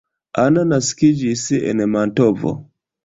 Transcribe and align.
Anna 0.43 0.63
naskiĝis 0.71 1.43
en 1.73 1.85
Mantovo. 1.97 2.55